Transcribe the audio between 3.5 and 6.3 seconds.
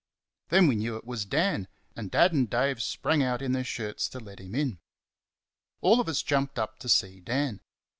their shirts to let him in. All of us